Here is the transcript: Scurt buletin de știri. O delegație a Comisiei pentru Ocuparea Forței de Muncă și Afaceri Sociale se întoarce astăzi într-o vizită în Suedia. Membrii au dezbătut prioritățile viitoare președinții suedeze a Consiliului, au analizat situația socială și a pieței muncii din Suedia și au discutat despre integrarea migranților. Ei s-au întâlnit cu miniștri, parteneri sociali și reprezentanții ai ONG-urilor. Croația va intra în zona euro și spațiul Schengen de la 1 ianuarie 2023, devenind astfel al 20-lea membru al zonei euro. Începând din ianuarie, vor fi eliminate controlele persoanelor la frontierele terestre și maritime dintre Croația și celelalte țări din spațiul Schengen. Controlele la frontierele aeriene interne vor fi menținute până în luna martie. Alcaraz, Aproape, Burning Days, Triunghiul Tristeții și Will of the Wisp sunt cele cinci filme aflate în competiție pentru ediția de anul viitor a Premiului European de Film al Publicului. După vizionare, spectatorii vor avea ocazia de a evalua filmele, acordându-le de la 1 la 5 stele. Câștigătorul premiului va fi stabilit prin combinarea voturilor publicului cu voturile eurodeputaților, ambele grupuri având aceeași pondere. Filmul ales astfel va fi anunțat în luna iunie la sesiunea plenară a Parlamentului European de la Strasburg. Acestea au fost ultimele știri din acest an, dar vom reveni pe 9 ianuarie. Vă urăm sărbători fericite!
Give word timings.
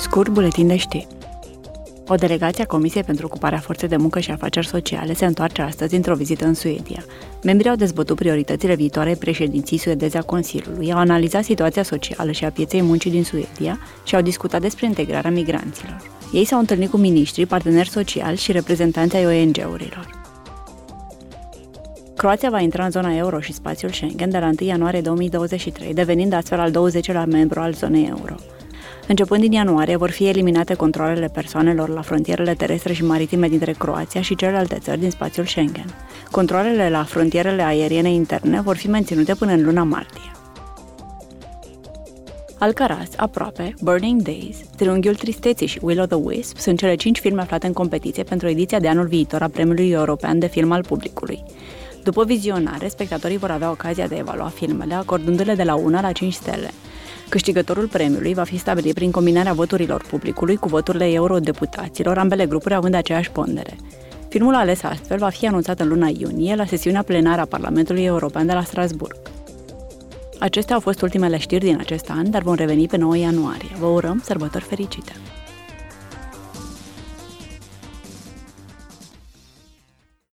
Scurt 0.00 0.28
buletin 0.28 0.66
de 0.66 0.76
știri. 0.76 1.06
O 2.08 2.14
delegație 2.14 2.62
a 2.62 2.66
Comisiei 2.66 3.02
pentru 3.02 3.26
Ocuparea 3.26 3.58
Forței 3.58 3.88
de 3.88 3.96
Muncă 3.96 4.20
și 4.20 4.30
Afaceri 4.30 4.66
Sociale 4.66 5.14
se 5.14 5.24
întoarce 5.24 5.62
astăzi 5.62 5.94
într-o 5.94 6.14
vizită 6.14 6.44
în 6.44 6.54
Suedia. 6.54 7.04
Membrii 7.42 7.70
au 7.70 7.76
dezbătut 7.76 8.16
prioritățile 8.16 8.74
viitoare 8.74 9.14
președinții 9.14 9.78
suedeze 9.78 10.18
a 10.18 10.22
Consiliului, 10.22 10.92
au 10.92 10.98
analizat 10.98 11.44
situația 11.44 11.82
socială 11.82 12.30
și 12.30 12.44
a 12.44 12.50
pieței 12.50 12.82
muncii 12.82 13.10
din 13.10 13.24
Suedia 13.24 13.78
și 14.04 14.14
au 14.14 14.22
discutat 14.22 14.60
despre 14.60 14.86
integrarea 14.86 15.30
migranților. 15.30 16.02
Ei 16.32 16.44
s-au 16.44 16.58
întâlnit 16.58 16.90
cu 16.90 16.96
miniștri, 16.96 17.46
parteneri 17.46 17.88
sociali 17.88 18.36
și 18.36 18.52
reprezentanții 18.52 19.18
ai 19.18 19.26
ONG-urilor. 19.26 20.20
Croația 22.16 22.50
va 22.50 22.60
intra 22.60 22.84
în 22.84 22.90
zona 22.90 23.16
euro 23.16 23.40
și 23.40 23.52
spațiul 23.52 23.90
Schengen 23.90 24.30
de 24.30 24.38
la 24.38 24.46
1 24.46 24.54
ianuarie 24.68 25.00
2023, 25.00 25.94
devenind 25.94 26.32
astfel 26.32 26.60
al 26.60 26.70
20-lea 26.70 27.24
membru 27.26 27.60
al 27.60 27.72
zonei 27.72 28.06
euro. 28.08 28.34
Începând 29.10 29.40
din 29.40 29.52
ianuarie, 29.52 29.96
vor 29.96 30.10
fi 30.10 30.28
eliminate 30.28 30.74
controlele 30.74 31.28
persoanelor 31.28 31.88
la 31.88 32.00
frontierele 32.00 32.54
terestre 32.54 32.92
și 32.92 33.04
maritime 33.04 33.48
dintre 33.48 33.72
Croația 33.72 34.20
și 34.20 34.34
celelalte 34.34 34.78
țări 34.80 35.00
din 35.00 35.10
spațiul 35.10 35.46
Schengen. 35.46 35.94
Controlele 36.30 36.90
la 36.90 37.04
frontierele 37.04 37.62
aeriene 37.62 38.12
interne 38.12 38.60
vor 38.60 38.76
fi 38.76 38.88
menținute 38.88 39.34
până 39.34 39.52
în 39.52 39.64
luna 39.64 39.82
martie. 39.82 40.30
Alcaraz, 42.58 43.08
Aproape, 43.16 43.74
Burning 43.82 44.22
Days, 44.22 44.56
Triunghiul 44.76 45.14
Tristeții 45.14 45.66
și 45.66 45.78
Will 45.82 46.00
of 46.00 46.06
the 46.06 46.16
Wisp 46.16 46.56
sunt 46.56 46.78
cele 46.78 46.94
cinci 46.94 47.20
filme 47.20 47.40
aflate 47.40 47.66
în 47.66 47.72
competiție 47.72 48.22
pentru 48.22 48.48
ediția 48.48 48.78
de 48.80 48.88
anul 48.88 49.06
viitor 49.06 49.42
a 49.42 49.48
Premiului 49.48 49.90
European 49.90 50.38
de 50.38 50.46
Film 50.46 50.72
al 50.72 50.84
Publicului. 50.84 51.42
După 52.04 52.24
vizionare, 52.24 52.88
spectatorii 52.88 53.36
vor 53.36 53.50
avea 53.50 53.70
ocazia 53.70 54.06
de 54.06 54.14
a 54.14 54.18
evalua 54.18 54.48
filmele, 54.48 54.94
acordându-le 54.94 55.54
de 55.54 55.62
la 55.62 55.74
1 55.74 56.00
la 56.00 56.12
5 56.12 56.32
stele. 56.32 56.70
Câștigătorul 57.30 57.86
premiului 57.86 58.34
va 58.34 58.42
fi 58.42 58.58
stabilit 58.58 58.94
prin 58.94 59.10
combinarea 59.10 59.52
voturilor 59.52 60.04
publicului 60.08 60.56
cu 60.56 60.68
voturile 60.68 61.12
eurodeputaților, 61.12 62.18
ambele 62.18 62.46
grupuri 62.46 62.74
având 62.74 62.94
aceeași 62.94 63.30
pondere. 63.30 63.76
Filmul 64.28 64.54
ales 64.54 64.82
astfel 64.82 65.18
va 65.18 65.28
fi 65.28 65.46
anunțat 65.46 65.80
în 65.80 65.88
luna 65.88 66.08
iunie 66.18 66.54
la 66.54 66.64
sesiunea 66.64 67.02
plenară 67.02 67.40
a 67.40 67.44
Parlamentului 67.44 68.04
European 68.04 68.46
de 68.46 68.52
la 68.52 68.62
Strasburg. 68.62 69.16
Acestea 70.38 70.74
au 70.74 70.80
fost 70.80 71.02
ultimele 71.02 71.38
știri 71.38 71.64
din 71.64 71.76
acest 71.78 72.10
an, 72.10 72.30
dar 72.30 72.42
vom 72.42 72.54
reveni 72.54 72.86
pe 72.86 72.96
9 72.96 73.16
ianuarie. 73.16 73.76
Vă 73.78 73.86
urăm 73.86 74.22
sărbători 74.24 74.64
fericite! 74.64 75.12